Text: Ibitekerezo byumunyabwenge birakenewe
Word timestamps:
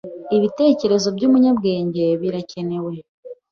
Ibitekerezo 0.37 1.07
byumunyabwenge 1.15 2.03
birakenewe 2.21 2.93